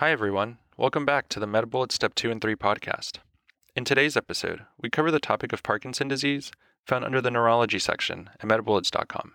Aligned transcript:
Hi, 0.00 0.10
everyone. 0.10 0.58
Welcome 0.76 1.06
back 1.06 1.26
to 1.30 1.40
the 1.40 1.46
MedBullet 1.46 1.90
Step 1.90 2.14
2 2.14 2.30
and 2.30 2.38
3 2.38 2.54
podcast. 2.54 3.20
In 3.74 3.86
today's 3.86 4.14
episode, 4.14 4.66
we 4.78 4.90
cover 4.90 5.10
the 5.10 5.18
topic 5.18 5.54
of 5.54 5.62
Parkinson 5.62 6.06
disease 6.06 6.52
found 6.84 7.02
under 7.02 7.22
the 7.22 7.30
neurology 7.30 7.78
section 7.78 8.28
at 8.38 8.46
medbullets.com. 8.46 9.32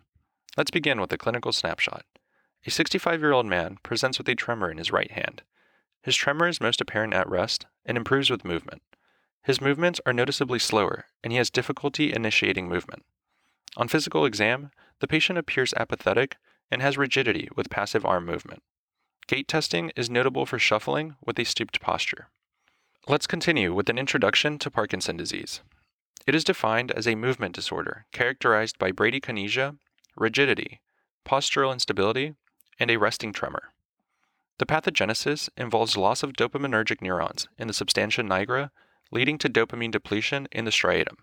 Let's 0.55 0.69
begin 0.69 1.01
with 1.01 1.11
a 1.11 1.17
clinical 1.17 1.51
snapshot. 1.51 2.05
A 2.63 2.69
65 2.69 3.21
year 3.21 3.31
old 3.31 3.47
man 3.47 3.79
presents 3.81 4.19
with 4.19 4.29
a 4.29 4.35
tremor 4.35 4.69
in 4.69 4.77
his 4.77 4.91
right 4.91 5.09
hand. 5.09 5.41
His 6.03 6.15
tremor 6.15 6.47
is 6.47 6.61
most 6.61 6.79
apparent 6.79 7.15
at 7.15 7.27
rest 7.27 7.65
and 7.83 7.97
improves 7.97 8.29
with 8.29 8.45
movement. 8.45 8.83
His 9.41 9.61
movements 9.61 9.99
are 10.05 10.13
noticeably 10.13 10.59
slower, 10.59 11.05
and 11.23 11.33
he 11.33 11.37
has 11.37 11.49
difficulty 11.49 12.13
initiating 12.13 12.69
movement. 12.69 13.03
On 13.77 13.87
physical 13.87 14.25
exam, 14.25 14.69
the 14.99 15.07
patient 15.07 15.39
appears 15.39 15.73
apathetic 15.75 16.35
and 16.69 16.83
has 16.83 16.99
rigidity 16.99 17.49
with 17.55 17.71
passive 17.71 18.05
arm 18.05 18.27
movement. 18.27 18.61
Gait 19.27 19.47
testing 19.47 19.91
is 19.95 20.09
notable 20.09 20.45
for 20.45 20.59
shuffling 20.59 21.15
with 21.25 21.39
a 21.39 21.45
stooped 21.45 21.79
posture. 21.79 22.27
Let's 23.07 23.27
continue 23.27 23.73
with 23.73 23.89
an 23.89 23.97
introduction 23.97 24.59
to 24.59 24.69
Parkinson 24.69 25.17
disease. 25.17 25.61
It 26.27 26.35
is 26.35 26.43
defined 26.43 26.91
as 26.91 27.07
a 27.07 27.15
movement 27.15 27.55
disorder 27.55 28.05
characterized 28.11 28.77
by 28.77 28.91
bradykinesia, 28.91 29.77
rigidity, 30.15 30.81
postural 31.25 31.73
instability, 31.73 32.35
and 32.79 32.91
a 32.91 32.97
resting 32.97 33.33
tremor. 33.33 33.73
The 34.59 34.65
pathogenesis 34.65 35.49
involves 35.57 35.97
loss 35.97 36.21
of 36.21 36.33
dopaminergic 36.33 37.01
neurons 37.01 37.47
in 37.57 37.67
the 37.67 37.73
substantia 37.73 38.21
nigra, 38.21 38.69
leading 39.11 39.37
to 39.39 39.49
dopamine 39.49 39.91
depletion 39.91 40.47
in 40.51 40.65
the 40.65 40.71
striatum. 40.71 41.17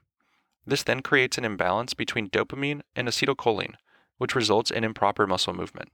This 0.67 0.83
then 0.83 1.01
creates 1.01 1.39
an 1.39 1.45
imbalance 1.45 1.95
between 1.95 2.29
dopamine 2.31 2.83
and 2.97 3.07
acetylcholine, 3.07 3.75
which 4.19 4.35
results 4.35 4.71
in 4.71 4.83
improper 4.83 5.27
muscle 5.27 5.55
movement. 5.55 5.91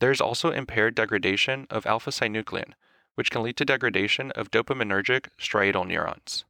There 0.00 0.10
is 0.10 0.20
also 0.20 0.50
impaired 0.50 0.94
degradation 0.94 1.66
of 1.70 1.86
alpha 1.86 2.10
synuclein, 2.10 2.72
which 3.14 3.30
can 3.30 3.42
lead 3.42 3.56
to 3.56 3.64
degradation 3.64 4.30
of 4.32 4.50
dopaminergic 4.50 5.28
striatal 5.38 5.86
neurons. 5.86 6.44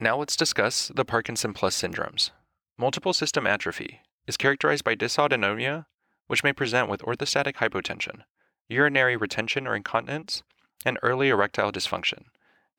Now 0.00 0.16
let's 0.16 0.36
discuss 0.36 0.90
the 0.94 1.04
Parkinson 1.04 1.54
plus 1.54 1.80
syndromes. 1.80 2.30
Multiple 2.76 3.12
system 3.12 3.46
atrophy 3.46 4.00
is 4.26 4.36
characterized 4.36 4.84
by 4.84 4.96
dysautonomia, 4.96 5.86
which 6.26 6.42
may 6.42 6.52
present 6.52 6.88
with 6.88 7.02
orthostatic 7.02 7.54
hypotension, 7.54 8.22
urinary 8.68 9.16
retention 9.16 9.66
or 9.68 9.76
incontinence, 9.76 10.42
and 10.84 10.98
early 11.02 11.28
erectile 11.28 11.70
dysfunction, 11.70 12.24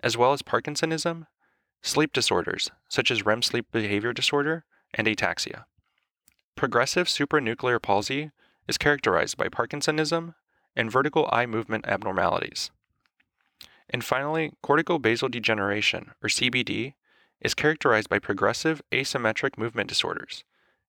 as 0.01 0.17
well 0.17 0.33
as 0.33 0.41
Parkinsonism, 0.41 1.27
sleep 1.81 2.11
disorders 2.11 2.69
such 2.89 3.09
as 3.09 3.25
REM 3.25 3.41
sleep 3.41 3.67
behavior 3.71 4.11
disorder, 4.11 4.65
and 4.93 5.07
ataxia. 5.07 5.65
Progressive 6.55 7.07
supranuclear 7.07 7.81
palsy 7.81 8.31
is 8.67 8.77
characterized 8.77 9.37
by 9.37 9.47
Parkinsonism 9.47 10.35
and 10.75 10.91
vertical 10.91 11.29
eye 11.31 11.45
movement 11.45 11.85
abnormalities. 11.87 12.71
And 13.89 14.03
finally, 14.03 14.53
corticobasal 14.63 15.31
degeneration, 15.31 16.11
or 16.23 16.29
CBD, 16.29 16.93
is 17.39 17.53
characterized 17.53 18.09
by 18.09 18.19
progressive 18.19 18.81
asymmetric 18.91 19.57
movement 19.57 19.89
disorders. 19.89 20.43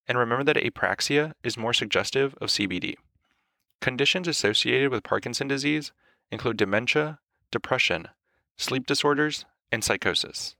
And 0.09 0.17
remember 0.17 0.45
that 0.45 0.57
apraxia 0.57 1.33
is 1.43 1.59
more 1.59 1.73
suggestive 1.73 2.35
of 2.41 2.49
CBD. 2.49 2.95
Conditions 3.81 4.27
associated 4.27 4.91
with 4.91 5.03
Parkinson 5.03 5.49
disease 5.49 5.93
include 6.31 6.57
dementia, 6.57 7.19
depression, 7.51 8.09
sleep 8.57 8.87
disorders, 8.87 9.45
and 9.71 9.85
psychosis. 9.85 10.57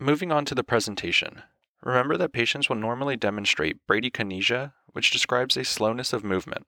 Moving 0.00 0.32
on 0.32 0.44
to 0.46 0.54
the 0.54 0.64
presentation. 0.64 1.42
Remember 1.84 2.16
that 2.16 2.32
patients 2.32 2.70
will 2.70 2.76
normally 2.76 3.14
demonstrate 3.14 3.86
bradykinesia, 3.86 4.72
which 4.92 5.10
describes 5.10 5.54
a 5.54 5.64
slowness 5.64 6.14
of 6.14 6.24
movement, 6.24 6.66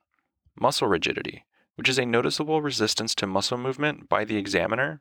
muscle 0.61 0.89
rigidity, 0.89 1.47
which 1.77 1.89
is 1.89 1.99
a 1.99 2.05
noticeable 2.05 2.61
resistance 2.61 3.15
to 3.15 3.27
muscle 3.27 3.57
movement 3.57 4.11
by 4.11 4.27
the 4.27 4.37
examiner, 4.37 5.01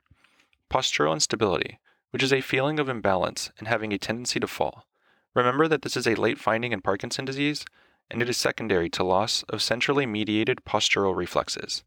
postural 0.72 1.14
instability, 1.14 1.80
which 2.12 2.24
is 2.24 2.32
a 2.32 2.40
feeling 2.40 2.80
of 2.80 2.88
imbalance 2.88 3.52
and 3.60 3.68
having 3.68 3.92
a 3.92 3.98
tendency 3.98 4.40
to 4.40 4.48
fall. 4.48 4.86
Remember 5.34 5.68
that 5.68 5.82
this 5.82 5.98
is 5.98 6.08
a 6.08 6.16
late 6.16 6.40
finding 6.40 6.72
in 6.72 6.80
Parkinson 6.80 7.26
disease, 7.26 7.66
and 8.10 8.22
it 8.22 8.30
is 8.30 8.38
secondary 8.38 8.90
to 8.92 9.04
loss 9.04 9.44
of 9.50 9.62
centrally 9.62 10.06
mediated 10.06 10.60
postural 10.66 11.14
reflexes. 11.14 11.84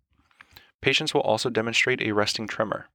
Patients 0.82 1.14
will 1.14 1.22
also 1.22 1.48
demonstrate 1.48 2.02
a 2.02 2.12
resting 2.12 2.46
tremor. 2.46 2.88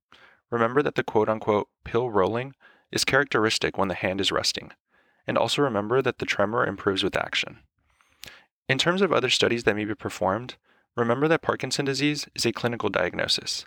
Remember 0.51 0.83
that 0.83 0.93
the 0.93 1.03
quote 1.03 1.27
unquote 1.27 1.69
pill 1.83 2.11
rolling 2.11 2.53
is 2.91 3.03
characteristic 3.03 3.79
when 3.79 3.87
the 3.87 3.95
hand 3.95 4.21
is 4.21 4.31
resting, 4.31 4.71
and 5.27 5.37
also 5.37 5.61
remember 5.61 6.01
that 6.01 6.19
the 6.19 6.25
tremor 6.25 6.65
improves 6.65 7.03
with 7.03 7.15
action. 7.15 7.59
In 8.67 8.77
terms 8.77 9.01
of 9.01 9.11
other 9.11 9.29
studies 9.29 9.63
that 9.63 9.75
may 9.75 9.85
be 9.85 9.95
performed, 9.95 10.55
remember 10.95 11.27
that 11.27 11.41
Parkinson 11.41 11.85
disease 11.85 12.27
is 12.35 12.45
a 12.45 12.51
clinical 12.51 12.89
diagnosis. 12.89 13.65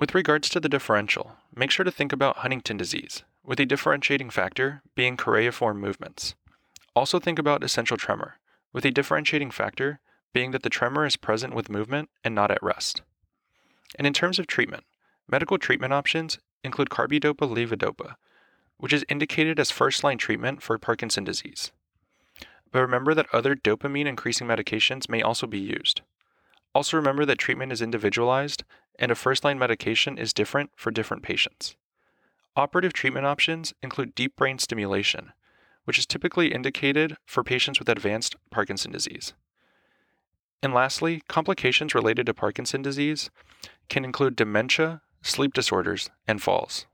With 0.00 0.14
regards 0.14 0.48
to 0.50 0.60
the 0.60 0.68
differential, 0.68 1.36
make 1.54 1.70
sure 1.70 1.84
to 1.84 1.90
think 1.90 2.12
about 2.12 2.38
Huntington 2.38 2.76
disease, 2.76 3.22
with 3.44 3.60
a 3.60 3.66
differentiating 3.66 4.30
factor 4.30 4.82
being 4.94 5.16
choreiform 5.16 5.76
movements. 5.76 6.34
Also 6.96 7.18
think 7.20 7.38
about 7.38 7.62
essential 7.62 7.96
tremor, 7.96 8.34
with 8.72 8.84
a 8.84 8.90
differentiating 8.90 9.50
factor 9.50 10.00
being 10.32 10.50
that 10.50 10.62
the 10.62 10.70
tremor 10.70 11.06
is 11.06 11.16
present 11.16 11.54
with 11.54 11.70
movement 11.70 12.10
and 12.24 12.34
not 12.34 12.50
at 12.50 12.62
rest. 12.62 13.02
And 13.96 14.06
in 14.06 14.12
terms 14.12 14.38
of 14.38 14.46
treatment, 14.46 14.84
medical 15.28 15.58
treatment 15.58 15.92
options 15.92 16.38
include 16.64 16.90
carbidopa 16.90 17.48
levodopa, 17.48 18.16
which 18.84 18.92
is 18.92 19.02
indicated 19.08 19.58
as 19.58 19.70
first 19.70 20.04
line 20.04 20.18
treatment 20.18 20.62
for 20.62 20.76
Parkinson 20.76 21.24
disease. 21.24 21.72
But 22.70 22.82
remember 22.82 23.14
that 23.14 23.32
other 23.32 23.56
dopamine 23.56 24.04
increasing 24.04 24.46
medications 24.46 25.08
may 25.08 25.22
also 25.22 25.46
be 25.46 25.58
used. 25.58 26.02
Also, 26.74 26.98
remember 26.98 27.24
that 27.24 27.38
treatment 27.38 27.72
is 27.72 27.80
individualized 27.80 28.62
and 28.98 29.10
a 29.10 29.14
first 29.14 29.42
line 29.42 29.58
medication 29.58 30.18
is 30.18 30.34
different 30.34 30.68
for 30.76 30.90
different 30.90 31.22
patients. 31.22 31.76
Operative 32.56 32.92
treatment 32.92 33.24
options 33.24 33.72
include 33.82 34.14
deep 34.14 34.36
brain 34.36 34.58
stimulation, 34.58 35.32
which 35.84 35.98
is 35.98 36.04
typically 36.04 36.52
indicated 36.52 37.16
for 37.24 37.42
patients 37.42 37.78
with 37.78 37.88
advanced 37.88 38.36
Parkinson 38.50 38.92
disease. 38.92 39.32
And 40.62 40.74
lastly, 40.74 41.22
complications 41.26 41.94
related 41.94 42.26
to 42.26 42.34
Parkinson 42.34 42.82
disease 42.82 43.30
can 43.88 44.04
include 44.04 44.36
dementia, 44.36 45.00
sleep 45.22 45.54
disorders, 45.54 46.10
and 46.28 46.42
falls. 46.42 46.84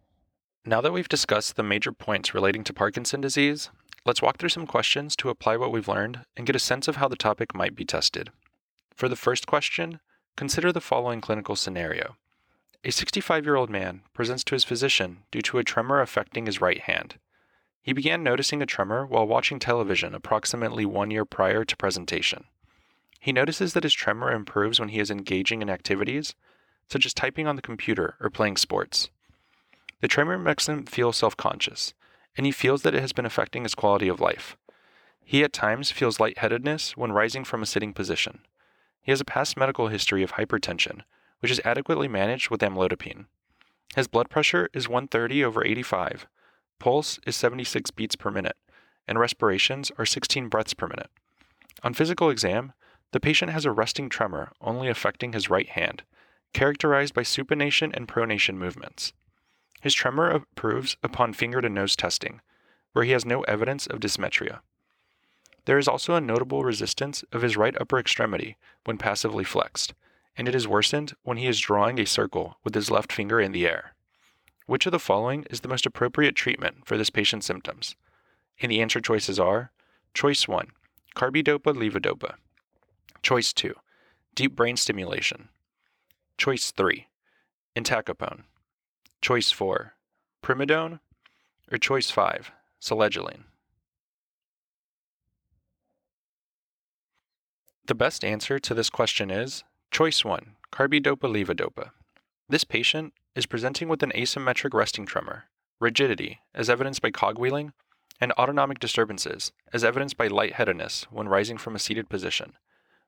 Now 0.67 0.83
that 0.83 0.93
we've 0.93 1.09
discussed 1.09 1.57
the 1.57 1.63
major 1.63 1.91
points 1.91 2.35
relating 2.35 2.65
to 2.65 2.75
Parkinson 2.75 3.23
disease, 3.23 3.71
let's 4.05 4.21
walk 4.21 4.37
through 4.37 4.51
some 4.51 4.67
questions 4.67 5.17
to 5.17 5.31
apply 5.31 5.57
what 5.57 5.73
we've 5.73 5.89
learned 5.89 6.27
and 6.37 6.47
get 6.47 6.55
a 6.55 6.59
sense 6.59 6.87
of 6.87 6.97
how 6.97 7.09
the 7.09 7.17
topic 7.17 7.55
might 7.55 7.75
be 7.75 7.87
tested. 7.87 8.31
For 8.95 9.09
the 9.09 9.17
first 9.17 9.47
question, 9.47 10.01
consider 10.37 10.71
the 10.71 10.83
following 10.83 11.23
clinical 11.23 11.57
scenario. 11.57 12.17
A 12.85 12.93
65 12.93 13.47
year 13.47 13.57
old 13.57 13.71
man 13.71 14.03
presents 14.13 14.45
to 14.45 14.55
his 14.55 14.65
physician 14.65 15.23
due 15.31 15.41
to 15.41 15.57
a 15.57 15.65
tremor 15.65 16.03
affecting 16.03 16.45
his 16.45 16.61
right 16.61 16.81
hand. 16.81 17.15
He 17.83 17.95
began 17.95 18.23
noticing 18.23 18.61
a 18.61 18.67
tremor 18.67 19.07
while 19.07 19.27
watching 19.27 19.61
television 19.61 20.15
approximately 20.15 20.85
one 20.85 21.11
year 21.11 21.25
prior 21.25 21.65
to 21.65 21.77
presentation. 21.79 22.45
He 23.19 23.33
notices 23.33 23.73
that 23.73 23.85
his 23.85 23.95
tremor 23.95 24.31
improves 24.31 24.79
when 24.79 24.91
he 24.91 25.01
is 25.01 25.11
engaging 25.11 25.63
in 25.63 25.71
activities, 25.71 26.35
such 26.87 27.07
as 27.07 27.15
typing 27.15 27.47
on 27.47 27.57
the 27.57 27.63
computer 27.63 28.17
or 28.21 28.29
playing 28.29 28.59
sports. 28.59 29.09
The 30.01 30.09
tremor 30.09 30.39
makes 30.39 30.69
him 30.69 30.87
feel 30.87 31.13
self 31.13 31.37
conscious, 31.37 31.95
and 32.37 32.47
he 32.47 32.53
feels 32.53 32.83
that 32.83 32.95
it 32.95 33.01
has 33.01 33.13
been 33.13 33.27
affecting 33.27 33.65
his 33.65 33.75
quality 33.75 34.09
of 34.09 34.21
life. 34.21 34.57
He 35.25 35.45
at 35.45 35.53
times 35.53 35.91
feels 35.91 36.19
lightheadedness 36.19 36.97
when 36.97 37.13
rising 37.13 37.45
from 37.45 37.63
a 37.63 37.67
sitting 37.67 37.93
position. 37.93 38.41
He 39.03 39.13
has 39.13 39.21
a 39.21 39.25
past 39.25 39.57
medical 39.57 39.89
history 39.89 40.23
of 40.23 40.33
hypertension, 40.33 41.03
which 41.41 41.51
is 41.51 41.61
adequately 41.65 42.09
managed 42.09 42.51
with 42.51 42.61
amlodipine. 42.61 43.27
His 43.95 44.09
blood 44.09 44.31
pressure 44.31 44.69
is 44.73 44.89
130 44.89 45.45
over 45.45 45.65
85, 45.65 46.27
pulse 46.79 47.19
is 47.27 47.37
76 47.37 47.91
beats 47.91 48.17
per 48.17 48.31
minute, 48.31 48.57
and 49.07 49.19
respirations 49.19 49.91
are 49.99 50.07
16 50.07 50.49
breaths 50.49 50.75
per 50.75 50.87
minute. 50.87 51.11
On 51.83 51.95
physical 51.95 52.31
exam, 52.31 52.73
the 53.13 53.21
patient 53.21 53.51
has 53.51 53.65
a 53.65 53.73
resting 53.73 54.09
tremor 54.09 54.53
only 54.61 54.89
affecting 54.89 55.33
his 55.33 55.51
right 55.51 55.69
hand, 55.69 56.05
characterized 56.53 57.15
by 57.15 57.23
supination 57.23 57.95
and 57.95 58.07
pronation 58.07 58.55
movements. 58.55 59.13
His 59.81 59.95
tremor 59.95 60.31
improves 60.31 60.97
upon 61.03 61.33
finger 61.33 61.61
to 61.61 61.69
nose 61.69 61.97
testing, 61.97 62.41
where 62.93 63.05
he 63.05 63.13
has 63.13 63.25
no 63.25 63.43
evidence 63.43 63.87
of 63.87 64.01
dysmetria. 64.01 64.61
There 65.65 65.79
is 65.79 65.89
also 65.89 66.15
a 66.15 66.21
notable 66.21 66.65
resistance 66.65 67.25
of 67.33 67.43
his 67.43 67.57
right 67.57 67.77
upper 67.81 67.99
extremity 67.99 68.57
when 68.85 68.99
passively 68.99 69.45
flexed, 69.45 69.95
and 70.37 70.49
it 70.49 70.55
is 70.55 70.69
worsened 70.69 71.15
when 71.23 71.37
he 71.37 71.47
is 71.47 71.59
drawing 71.59 71.99
a 71.99 72.07
circle 72.07 72.59
with 72.65 72.75
his 72.75 72.91
left 72.91 73.13
finger 73.13 73.41
in 73.41 73.53
the 73.53 73.67
air. 73.67 73.95
Which 74.67 74.87
of 74.87 74.93
the 74.93 74.99
following 74.99 75.45
is 75.51 75.61
the 75.61 75.69
most 75.69 75.87
appropriate 75.87 76.35
treatment 76.35 76.87
for 76.87 76.97
this 76.97 77.11
patient's 77.11 77.47
symptoms? 77.47 77.97
And 78.61 78.71
the 78.71 78.81
answer 78.81 79.01
choices 79.01 79.39
are 79.39 79.73
Choice 80.15 80.47
1, 80.47 80.69
carbidopa 81.15 81.75
levodopa. 81.75 82.35
Choice 83.23 83.53
2, 83.53 83.75
deep 84.35 84.55
brain 84.55 84.77
stimulation. 84.77 85.49
Choice 86.37 86.71
3, 86.71 87.07
entacapone. 87.77 88.45
Choice 89.23 89.51
4, 89.51 89.95
primidone. 90.43 91.01
Or 91.71 91.79
choice 91.79 92.11
5, 92.11 92.51
selegiline. 92.81 93.45
The 97.87 97.95
best 97.95 98.25
answer 98.25 98.59
to 98.59 98.75
this 98.75 98.91
question 98.91 99.31
is 99.31 99.63
choice 99.91 100.25
1, 100.25 100.57
carbidopa 100.73 101.29
levodopa. 101.29 101.91
This 102.49 102.65
patient 102.65 103.13
is 103.37 103.47
presenting 103.47 103.89
with 103.89 104.03
an 104.03 104.13
asymmetric 104.17 104.73
resting 104.73 105.07
tremor, 105.07 105.45
rigidity, 105.79 106.41
as 106.55 106.71
evidenced 106.71 107.03
by 107.03 107.11
cogwheeling, 107.11 107.73
and 108.21 108.33
autonomic 108.33 108.79
disturbances, 108.81 109.53
as 109.73 109.85
evidenced 109.85 110.17
by 110.17 110.29
lightheadedness 110.29 111.05
when 111.11 111.29
rising 111.29 111.59
from 111.59 111.77
a 111.77 111.79
seated 111.79 112.09
position, 112.09 112.55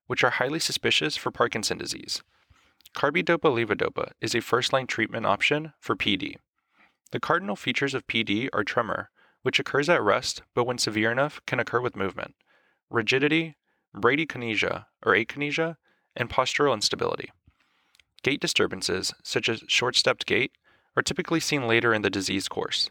which 0.07 0.23
are 0.23 0.31
highly 0.31 0.59
suspicious 0.59 1.17
for 1.17 1.31
Parkinson 1.31 1.79
disease. 1.79 2.23
Carbidopa 2.95 3.51
levodopa 3.51 4.13
is 4.21 4.35
a 4.35 4.41
first 4.41 4.73
line 4.73 4.87
treatment 4.87 5.27
option 5.27 5.73
for 5.81 5.97
PD. 5.97 6.37
The 7.11 7.21
cardinal 7.21 7.57
features 7.57 7.95
of 7.95 8.07
PD 8.07 8.49
are 8.53 8.65
tremor, 8.65 9.11
which 9.43 9.59
occurs 9.59 9.89
at 9.89 10.03
rest 10.03 10.43
but 10.55 10.65
when 10.65 10.79
severe 10.79 11.11
enough 11.11 11.41
can 11.47 11.59
occur 11.59 11.81
with 11.81 11.97
movement, 11.97 12.35
rigidity, 12.91 13.57
bradykinesia 13.95 14.87
or 15.05 15.15
akinesia, 15.15 15.77
and 16.15 16.31
postural 16.31 16.75
instability. 16.75 17.31
Gait 18.23 18.41
disturbances, 18.41 19.15
such 19.25 19.49
as 19.49 19.65
short 19.67 19.97
stepped 19.97 20.27
gait, 20.27 20.53
are 20.97 21.03
typically 21.03 21.41
seen 21.41 21.67
later 21.67 21.93
in 21.95 22.03
the 22.03 22.11
disease 22.11 22.47
course. 22.47 22.91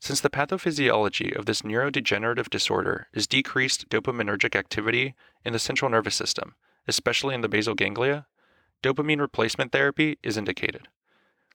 Since 0.00 0.20
the 0.20 0.30
pathophysiology 0.30 1.36
of 1.36 1.46
this 1.46 1.62
neurodegenerative 1.62 2.50
disorder 2.50 3.08
is 3.12 3.26
decreased 3.26 3.88
dopaminergic 3.88 4.54
activity 4.54 5.14
in 5.44 5.52
the 5.52 5.58
central 5.58 5.90
nervous 5.90 6.14
system, 6.14 6.54
especially 6.86 7.34
in 7.34 7.40
the 7.40 7.48
basal 7.48 7.74
ganglia, 7.74 8.26
dopamine 8.82 9.20
replacement 9.20 9.72
therapy 9.72 10.18
is 10.22 10.36
indicated. 10.36 10.88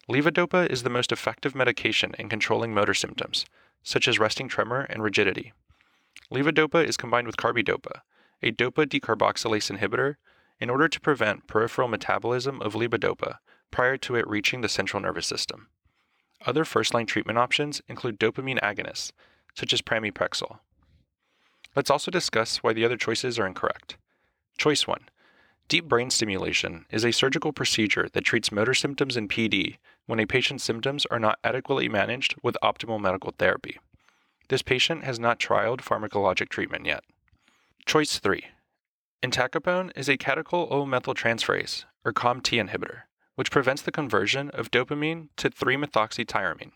Levodopa 0.09 0.69
is 0.69 0.83
the 0.83 0.89
most 0.89 1.11
effective 1.11 1.55
medication 1.55 2.13
in 2.19 2.27
controlling 2.27 2.73
motor 2.73 2.93
symptoms, 2.93 3.45
such 3.83 4.07
as 4.07 4.19
resting 4.19 4.49
tremor 4.49 4.81
and 4.89 5.01
rigidity. 5.01 5.53
Levodopa 6.31 6.85
is 6.85 6.97
combined 6.97 7.27
with 7.27 7.37
carbidopa, 7.37 8.01
a 8.41 8.51
dopa 8.51 8.85
decarboxylase 8.85 9.75
inhibitor, 9.75 10.15
in 10.59 10.69
order 10.69 10.87
to 10.87 10.99
prevent 10.99 11.47
peripheral 11.47 11.87
metabolism 11.87 12.61
of 12.61 12.73
levodopa 12.73 13.37
prior 13.71 13.97
to 13.97 14.15
it 14.15 14.27
reaching 14.27 14.61
the 14.61 14.69
central 14.69 15.01
nervous 15.01 15.25
system. 15.25 15.67
Other 16.45 16.65
first 16.65 16.93
line 16.93 17.05
treatment 17.05 17.37
options 17.37 17.81
include 17.87 18.19
dopamine 18.19 18.59
agonists, 18.61 19.13
such 19.55 19.71
as 19.71 19.81
pramipexole. 19.81 20.59
Let's 21.75 21.89
also 21.89 22.11
discuss 22.11 22.57
why 22.57 22.73
the 22.73 22.85
other 22.85 22.97
choices 22.97 23.39
are 23.39 23.47
incorrect. 23.47 23.97
Choice 24.57 24.85
1 24.85 24.99
Deep 25.67 25.85
brain 25.85 26.09
stimulation 26.09 26.85
is 26.89 27.03
a 27.03 27.11
surgical 27.11 27.53
procedure 27.53 28.07
that 28.13 28.25
treats 28.25 28.51
motor 28.51 28.73
symptoms 28.73 29.17
in 29.17 29.27
PD 29.27 29.77
when 30.05 30.19
a 30.19 30.27
patient's 30.27 30.63
symptoms 30.63 31.05
are 31.07 31.19
not 31.19 31.39
adequately 31.43 31.87
managed 31.87 32.35
with 32.43 32.57
optimal 32.61 32.99
medical 32.99 33.33
therapy. 33.37 33.79
This 34.49 34.61
patient 34.61 35.03
has 35.03 35.19
not 35.19 35.39
trialed 35.39 35.79
pharmacologic 35.79 36.49
treatment 36.49 36.85
yet. 36.85 37.03
Choice 37.85 38.19
3 38.19 38.43
Entacapone 39.23 39.91
is 39.95 40.09
a 40.09 40.17
catechol 40.17 40.69
O 40.69 40.85
methyltransferase, 40.85 41.85
or 42.03 42.11
COMT 42.11 42.67
inhibitor, 42.67 43.03
which 43.35 43.51
prevents 43.51 43.81
the 43.81 43.91
conversion 43.91 44.49
of 44.49 44.69
dopamine 44.69 45.29
to 45.37 45.49
3-methoxytyramine. 45.49 46.71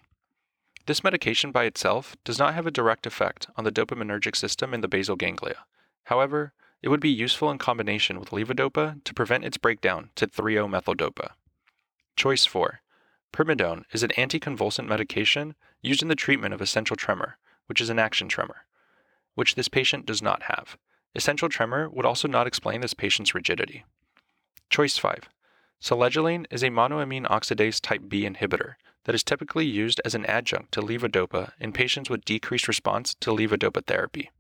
This 0.86 1.04
medication 1.04 1.52
by 1.52 1.66
itself 1.66 2.16
does 2.24 2.40
not 2.40 2.54
have 2.54 2.66
a 2.66 2.72
direct 2.72 3.06
effect 3.06 3.48
on 3.58 3.66
the 3.66 3.72
dopaminergic 3.72 4.38
system 4.38 4.74
in 4.74 4.80
the 4.80 4.88
basal 4.88 5.18
ganglia. 5.18 5.66
However, 6.06 6.54
it 6.82 6.90
would 6.90 7.00
be 7.00 7.10
useful 7.10 7.50
in 7.50 7.58
combination 7.58 8.20
with 8.20 8.30
levodopa 8.30 9.04
to 9.04 9.14
prevent 9.14 9.46
its 9.46 9.58
breakdown 9.58 10.10
to 10.16 10.28
3-O-methyl-dopa. 10.28 11.32
Choice 12.16 12.46
4. 12.46 12.82
Primidone 13.34 13.84
is 13.92 14.04
an 14.04 14.12
anticonvulsant 14.18 14.88
medication 14.88 15.56
used 15.82 16.02
in 16.02 16.08
the 16.08 16.16
treatment 16.16 16.54
of 16.54 16.62
essential 16.62 16.96
tremor, 16.96 17.38
which 17.68 17.82
is 17.82 17.90
an 17.90 18.00
action 18.00 18.28
tremor, 18.28 18.66
which 19.36 19.56
this 19.56 19.68
patient 19.68 20.06
does 20.06 20.22
not 20.22 20.44
have. 20.44 20.78
Essential 21.16 21.50
tremor 21.50 21.90
would 21.90 22.06
also 22.06 22.28
not 22.28 22.48
explain 22.48 22.82
this 22.82 22.94
patient's 22.94 23.36
rigidity. 23.36 23.84
Choice 24.70 24.98
5. 24.98 25.30
Selegiline 25.82 26.46
is 26.50 26.64
a 26.64 26.70
monoamine 26.70 27.28
oxidase 27.28 27.80
type 27.82 28.04
B 28.08 28.24
inhibitor 28.28 28.74
that 29.06 29.16
is 29.16 29.24
typically 29.24 29.66
used 29.66 30.02
as 30.04 30.16
an 30.16 30.26
adjunct 30.26 30.72
to 30.74 30.82
levodopa 30.82 31.52
in 31.60 31.72
patients 31.72 32.10
with 32.10 32.26
decreased 32.26 32.68
response 32.68 33.16
to 33.22 33.32
levodopa 33.32 33.86
therapy. 33.86 34.32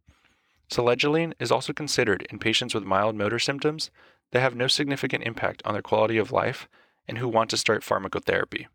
Selegiline 0.70 1.34
is 1.40 1.52
also 1.52 1.74
considered 1.74 2.28
in 2.30 2.40
patients 2.40 2.74
with 2.74 2.84
mild 2.84 3.16
motor 3.16 3.40
symptoms 3.40 3.90
that 4.32 4.42
have 4.42 4.56
no 4.56 4.68
significant 4.68 5.24
impact 5.24 5.62
on 5.66 5.74
their 5.74 5.82
quality 5.82 6.18
of 6.18 6.32
life 6.32 6.68
and 7.08 7.18
who 7.18 7.28
want 7.28 7.50
to 7.50 7.58
start 7.58 7.84
pharmacotherapy. 7.84 8.68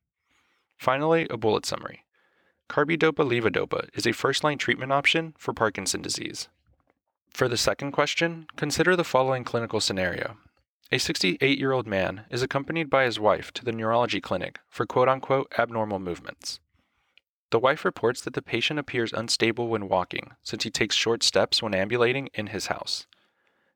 Finally, 0.79 1.27
a 1.29 1.37
bullet 1.37 1.67
summary. 1.67 2.05
Carbidopa 2.69 3.23
levodopa 3.23 3.89
is 3.94 4.06
a 4.06 4.12
first 4.12 4.43
line 4.43 4.56
treatment 4.56 4.93
option 4.93 5.35
for 5.37 5.53
Parkinson 5.53 6.00
disease. 6.00 6.49
For 7.31 7.49
the 7.49 7.56
second 7.56 7.93
question, 7.93 8.47
consider 8.56 8.97
the 8.97 9.05
following 9.05 9.45
clinical 9.45 9.81
scenario. 9.81 10.38
A 10.91 10.99
68 10.99 11.59
year 11.59 11.73
old 11.73 11.87
man 11.87 12.25
is 12.31 12.43
accompanied 12.43 12.91
by 12.91 13.05
his 13.05 13.21
wife 13.21 13.53
to 13.53 13.65
the 13.65 13.73
neurology 13.73 14.21
clinic 14.21 14.59
for 14.69 14.87
quote 14.87 15.09
unquote 15.09 15.53
abnormal 15.59 15.99
movements. 15.99 16.61
The 17.52 17.58
wife 17.58 17.84
reports 17.84 18.22
that 18.22 18.32
the 18.32 18.40
patient 18.40 18.78
appears 18.78 19.12
unstable 19.12 19.69
when 19.69 19.87
walking, 19.87 20.32
since 20.43 20.64
he 20.64 20.70
takes 20.70 20.96
short 20.96 21.22
steps 21.22 21.62
when 21.62 21.75
ambulating 21.75 22.31
in 22.32 22.46
his 22.46 22.69
house. 22.69 23.06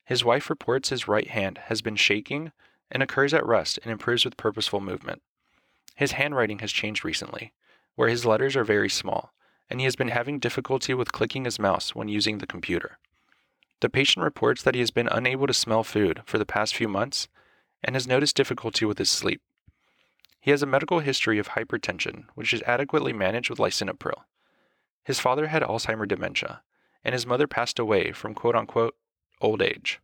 His 0.06 0.24
wife 0.24 0.48
reports 0.48 0.88
his 0.88 1.06
right 1.06 1.28
hand 1.28 1.58
has 1.66 1.82
been 1.82 1.94
shaking 1.94 2.52
and 2.90 3.02
occurs 3.02 3.34
at 3.34 3.44
rest 3.44 3.78
and 3.82 3.92
improves 3.92 4.24
with 4.24 4.38
purposeful 4.38 4.80
movement. 4.80 5.20
His 5.94 6.12
handwriting 6.12 6.60
has 6.60 6.72
changed 6.72 7.04
recently, 7.04 7.52
where 7.96 8.08
his 8.08 8.24
letters 8.24 8.56
are 8.56 8.64
very 8.64 8.88
small, 8.88 9.34
and 9.68 9.78
he 9.78 9.84
has 9.84 9.94
been 9.94 10.08
having 10.08 10.38
difficulty 10.38 10.94
with 10.94 11.12
clicking 11.12 11.44
his 11.44 11.58
mouse 11.58 11.94
when 11.94 12.08
using 12.08 12.38
the 12.38 12.46
computer. 12.46 12.98
The 13.80 13.90
patient 13.90 14.24
reports 14.24 14.62
that 14.62 14.74
he 14.74 14.80
has 14.80 14.90
been 14.90 15.08
unable 15.08 15.46
to 15.46 15.52
smell 15.52 15.84
food 15.84 16.22
for 16.24 16.38
the 16.38 16.46
past 16.46 16.74
few 16.74 16.88
months 16.88 17.28
and 17.84 17.94
has 17.94 18.08
noticed 18.08 18.36
difficulty 18.36 18.86
with 18.86 18.96
his 18.96 19.10
sleep. 19.10 19.42
He 20.46 20.52
has 20.52 20.62
a 20.62 20.66
medical 20.66 21.00
history 21.00 21.40
of 21.40 21.48
hypertension, 21.48 22.26
which 22.36 22.54
is 22.54 22.62
adequately 22.62 23.12
managed 23.12 23.50
with 23.50 23.58
lisinopril. 23.58 24.26
His 25.02 25.18
father 25.18 25.48
had 25.48 25.64
Alzheimer 25.64 26.06
dementia, 26.06 26.62
and 27.02 27.14
his 27.14 27.26
mother 27.26 27.48
passed 27.48 27.80
away 27.80 28.12
from 28.12 28.32
quote 28.32 28.54
unquote 28.54 28.94
old 29.40 29.60
age. 29.60 29.98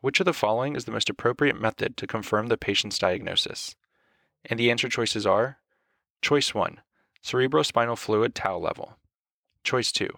Which 0.00 0.20
of 0.20 0.24
the 0.24 0.32
following 0.32 0.74
is 0.74 0.86
the 0.86 0.90
most 0.90 1.10
appropriate 1.10 1.60
method 1.60 1.98
to 1.98 2.06
confirm 2.06 2.46
the 2.46 2.56
patient's 2.56 2.98
diagnosis? 2.98 3.76
And 4.46 4.58
the 4.58 4.70
answer 4.70 4.88
choices 4.88 5.26
are 5.26 5.58
Choice 6.22 6.54
1 6.54 6.80
Cerebrospinal 7.22 7.98
fluid 7.98 8.34
tau 8.34 8.56
level. 8.56 8.96
Choice 9.64 9.92
2 9.92 10.08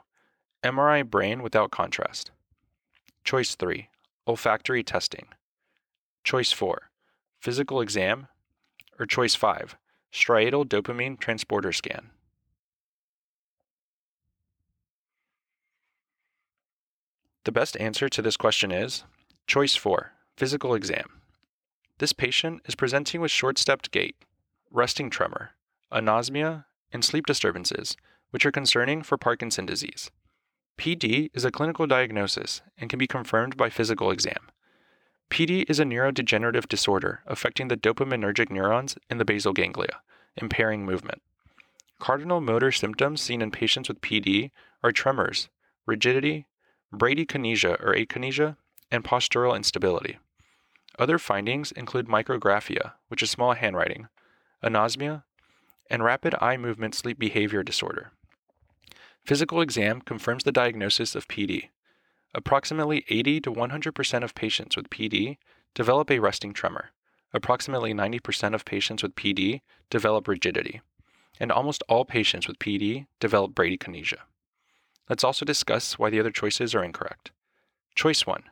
MRI 0.63 1.05
brain 1.05 1.43
without 1.43 1.73
contrast. 1.73 2.31
Choice 3.25 3.57
3 3.57 3.89
Olfactory 4.29 4.85
testing. 4.85 5.27
Choice 6.23 6.53
4 6.53 6.93
Physical 7.41 7.81
exam 7.81 8.29
or 9.01 9.07
choice 9.07 9.35
5, 9.35 9.77
striatal 10.13 10.65
dopamine 10.65 11.19
transporter 11.19 11.73
scan. 11.73 12.11
The 17.45 17.53
best 17.53 17.77
answer 17.79 18.11
to 18.11 18.21
this 18.21 18.37
question 18.37 18.71
is 18.71 19.05
choice 19.47 19.75
4, 19.75 20.13
physical 20.37 20.75
exam. 20.75 21.21
This 21.99 22.13
patient 22.13 22.61
is 22.67 22.75
presenting 22.75 23.21
with 23.23 23.31
short 23.31 23.59
stepped 23.59 23.91
gait, 23.91 24.17
resting 24.71 25.09
tremor, 25.09 25.53
anosmia, 25.91 26.67
and 26.93 27.05
sleep 27.05 27.25
disturbances, 27.27 27.97
which 28.31 28.45
are 28.45 28.53
concerning 28.53 29.03
for 29.03 29.17
Parkinson 29.17 29.65
disease. 29.67 30.11
PD 30.79 31.31
is 31.35 31.45
a 31.45 31.51
clinical 31.51 31.87
diagnosis 31.87 32.63
and 32.79 32.89
can 32.89 32.99
be 32.99 33.07
confirmed 33.07 33.57
by 33.57 33.71
physical 33.71 34.11
exam. 34.11 34.51
PD 35.31 35.65
is 35.69 35.79
a 35.79 35.85
neurodegenerative 35.85 36.69
disorder 36.69 37.21
affecting 37.27 37.69
the 37.69 37.77
dopaminergic 37.77 38.51
neurons 38.51 38.97
in 39.09 39.19
the 39.19 39.25
basal 39.25 39.53
ganglia, 39.53 40.01
impairing 40.37 40.85
movement. 40.85 41.23
Cardinal 42.01 42.41
motor 42.41 42.73
symptoms 42.73 43.21
seen 43.21 43.41
in 43.41 43.51
patients 43.51 43.89
with 43.89 44.01
PD 44.01 44.51
are 44.83 44.91
tremors, 44.91 45.49
rigidity, 45.87 46.47
bradykinesia 46.93 47.81
or 47.81 47.95
akinesia, 47.95 48.57
and 48.91 49.05
postural 49.05 49.55
instability. 49.55 50.19
Other 50.99 51.19
findings 51.19 51.71
include 51.73 52.09
micrographia, 52.09 52.93
which 53.09 53.23
is 53.23 53.31
small 53.31 53.53
handwriting, 53.53 54.09
anosmia, 54.65 55.23
and 55.89 56.03
rapid 56.03 56.35
eye 56.41 56.57
movement 56.57 56.95
sleep 56.95 57.19
behavior 57.19 57.63
disorder. 57.63 58.11
Physical 59.25 59.61
exam 59.61 60.01
confirms 60.01 60.45
the 60.45 60.53
diagnosis 60.53 61.15
of 61.15 61.29
PD. 61.29 61.69
Approximately 62.33 63.05
80 63.09 63.41
to 63.41 63.53
100% 63.53 64.23
of 64.23 64.35
patients 64.35 64.77
with 64.77 64.91
PD 64.91 65.39
develop 65.75 66.11
a 66.11 66.21
resting 66.21 66.53
tremor. 66.53 66.91
Approximately 67.33 67.93
90% 67.93 68.55
of 68.55 68.65
patients 68.65 69.03
with 69.03 69.15
PD 69.15 69.63
develop 69.89 70.29
rigidity. 70.29 70.81
And 71.41 71.51
almost 71.51 71.83
all 71.89 72.05
patients 72.05 72.47
with 72.47 72.59
PD 72.59 73.07
develop 73.19 73.53
bradykinesia. 73.53 74.19
Let's 75.09 75.25
also 75.25 75.45
discuss 75.45 75.99
why 75.99 76.11
the 76.11 76.21
other 76.21 76.31
choices 76.31 76.75
are 76.75 76.85
incorrect. 76.85 77.33
Choice 77.95 78.27
1 78.27 78.45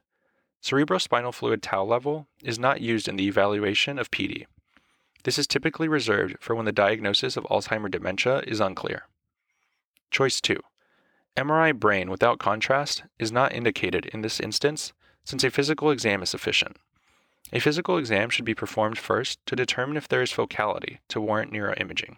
Cerebrospinal 0.62 1.32
fluid 1.32 1.62
tau 1.62 1.84
level 1.84 2.26
is 2.42 2.58
not 2.58 2.80
used 2.80 3.06
in 3.06 3.14
the 3.14 3.28
evaluation 3.28 3.98
of 3.98 4.10
PD. 4.10 4.46
This 5.22 5.38
is 5.38 5.46
typically 5.46 5.86
reserved 5.86 6.36
for 6.40 6.56
when 6.56 6.64
the 6.64 6.72
diagnosis 6.72 7.36
of 7.36 7.44
Alzheimer 7.44 7.90
dementia 7.90 8.40
is 8.40 8.58
unclear. 8.58 9.04
Choice 10.10 10.40
2 10.40 10.60
MRI 11.38 11.72
brain 11.72 12.10
without 12.10 12.40
contrast 12.40 13.04
is 13.20 13.30
not 13.30 13.52
indicated 13.52 14.06
in 14.06 14.22
this 14.22 14.40
instance 14.40 14.92
since 15.22 15.44
a 15.44 15.52
physical 15.52 15.92
exam 15.92 16.20
is 16.20 16.30
sufficient. 16.30 16.78
A 17.52 17.60
physical 17.60 17.96
exam 17.96 18.28
should 18.28 18.44
be 18.44 18.56
performed 18.56 18.98
first 18.98 19.38
to 19.46 19.54
determine 19.54 19.96
if 19.96 20.08
there 20.08 20.20
is 20.20 20.32
focality 20.32 20.98
to 21.06 21.20
warrant 21.20 21.52
neuroimaging. 21.52 22.16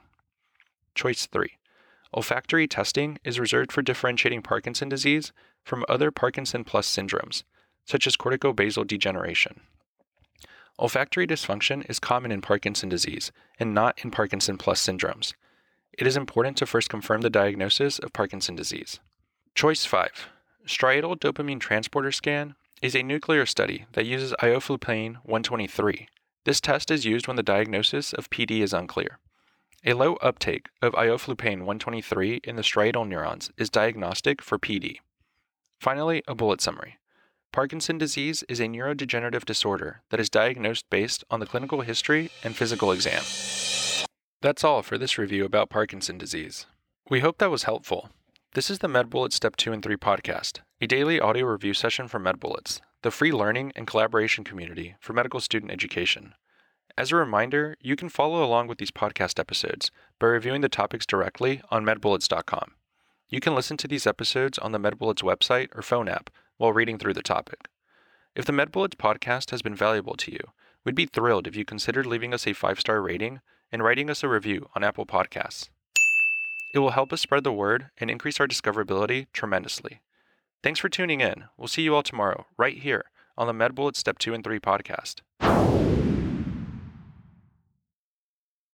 Choice 0.95 1.27
3. 1.27 1.51
Olfactory 2.15 2.67
testing 2.67 3.19
is 3.23 3.39
reserved 3.39 3.73
for 3.73 3.83
differentiating 3.83 4.41
Parkinson 4.41 4.89
disease 4.89 5.33
from 5.63 5.85
other 5.87 6.11
Parkinson 6.11 6.65
plus 6.65 6.89
syndromes, 6.89 7.43
such 7.85 8.07
as 8.07 8.17
corticobasal 8.17 8.87
degeneration. 8.87 9.61
Olfactory 10.79 11.27
dysfunction 11.27 11.85
is 11.91 11.99
common 11.99 12.33
in 12.33 12.41
Parkinson 12.41 12.89
disease 12.89 13.33
and 13.59 13.75
not 13.75 14.03
in 14.03 14.11
Parkinson 14.11 14.57
plus 14.57 14.83
syndromes. 14.83 15.35
It 15.93 16.07
is 16.07 16.17
important 16.17 16.57
to 16.57 16.67
first 16.67 16.89
confirm 16.89 17.21
the 17.21 17.29
diagnosis 17.29 17.99
of 17.99 18.15
Parkinson 18.15 18.55
disease. 18.55 18.99
Choice 19.61 19.85
5. 19.85 20.31
Striatal 20.67 21.19
dopamine 21.19 21.61
transporter 21.61 22.11
scan 22.11 22.55
is 22.81 22.95
a 22.95 23.03
nuclear 23.03 23.45
study 23.45 23.85
that 23.93 24.07
uses 24.07 24.33
ioflupane 24.41 25.17
123. 25.17 26.09
This 26.47 26.63
test 26.63 26.91
is 26.91 27.05
used 27.05 27.29
when 27.29 27.37
the 27.37 27.43
diagnosis 27.43 28.15
of 28.15 28.31
PD 28.31 28.63
is 28.63 28.73
unclear. 28.73 29.19
A 29.85 29.93
low 29.93 30.15
uptake 30.23 30.71
of 30.81 30.95
ioflupane 30.95 31.67
123 31.67 32.41
in 32.43 32.57
the 32.57 32.63
striatal 32.63 33.07
neurons 33.07 33.51
is 33.59 33.69
diagnostic 33.69 34.41
for 34.41 34.59
PD. 34.59 34.97
Finally, 35.79 36.23
a 36.27 36.35
bullet 36.35 36.63
summary. 36.63 36.97
Parkinson 37.53 37.99
disease 37.99 38.43
is 38.49 38.61
a 38.61 38.65
neurodegenerative 38.65 39.45
disorder 39.45 40.01
that 40.09 40.21
is 40.21 40.31
diagnosed 40.31 40.87
based 40.89 41.23
on 41.31 41.39
the 41.39 41.45
clinical 41.45 41.83
history 41.83 42.31
and 42.43 42.57
physical 42.57 42.93
exam. 42.93 43.23
That's 44.41 44.65
all 44.65 44.81
for 44.81 44.97
this 44.97 45.19
review 45.19 45.45
about 45.45 45.69
Parkinson 45.69 46.17
disease. 46.17 46.65
We 47.11 47.21
hope 47.21 47.37
that 47.37 47.51
was 47.51 47.65
helpful. 47.65 48.09
This 48.53 48.69
is 48.69 48.81
the 48.81 48.89
MedBullets 48.89 49.35
Step 49.35 49.55
2 49.55 49.73
and 49.73 49.81
3 49.81 49.97
podcast, 49.97 50.59
a 50.81 50.89
daily 50.89 51.21
audio 51.21 51.47
review 51.47 51.73
session 51.73 52.09
from 52.09 52.25
MedBullets, 52.25 52.81
the 53.03 53.13
free 53.13 53.31
learning 53.31 53.71
and 53.77 53.87
collaboration 53.87 54.43
community 54.43 54.97
for 54.99 55.13
medical 55.13 55.39
student 55.39 55.71
education. 55.71 56.35
As 56.99 57.13
a 57.13 57.17
reminder, 57.17 57.77
you 57.81 57.95
can 57.95 58.09
follow 58.09 58.43
along 58.45 58.67
with 58.67 58.79
these 58.79 58.91
podcast 58.91 59.39
episodes 59.39 59.93
by 60.19 60.27
reviewing 60.27 60.63
the 60.63 60.69
topics 60.69 61.07
directly 61.07 61.63
on 61.71 61.85
medbullets.com. 61.85 62.73
You 63.29 63.39
can 63.39 63.55
listen 63.55 63.77
to 63.77 63.87
these 63.87 64.05
episodes 64.05 64.59
on 64.59 64.73
the 64.73 64.81
MedBullets 64.81 65.23
website 65.23 65.69
or 65.77 65.81
phone 65.81 66.09
app 66.09 66.29
while 66.57 66.73
reading 66.73 66.99
through 66.99 67.15
the 67.15 67.23
topic. 67.23 67.69
If 68.35 68.47
the 68.47 68.53
MedBullets 68.53 68.97
podcast 68.97 69.53
has 69.53 69.63
been 69.63 69.77
valuable 69.77 70.17
to 70.17 70.33
you, 70.33 70.41
we'd 70.85 70.97
be 70.97 71.07
thrilled 71.07 71.47
if 71.47 71.55
you 71.55 71.65
considered 71.65 72.05
leaving 72.05 72.35
us 72.35 72.49
a 72.49 72.53
five 72.53 72.81
star 72.81 73.01
rating 73.01 73.43
and 73.71 73.85
writing 73.85 74.11
us 74.11 74.25
a 74.25 74.29
review 74.29 74.69
on 74.75 74.83
Apple 74.83 75.07
Podcasts. 75.07 75.69
It 76.73 76.79
will 76.79 76.91
help 76.91 77.13
us 77.13 77.21
spread 77.21 77.45
the 77.45 77.53
word 77.53 77.91
and 77.99 78.11
increase 78.11 78.39
our 78.39 78.47
discoverability 78.47 79.27
tremendously. 79.33 80.01
Thanks 80.63 80.79
for 80.79 80.89
tuning 80.89 81.21
in. 81.21 81.45
We'll 81.57 81.69
see 81.69 81.83
you 81.83 81.95
all 81.95 82.03
tomorrow, 82.03 82.47
right 82.57 82.77
here 82.79 83.07
on 83.37 83.47
the 83.47 83.53
MedBullets 83.53 83.97
Step 83.97 84.19
2 84.19 84.35
and 84.35 84.45
3 84.45 84.61
podcast. 84.61 85.21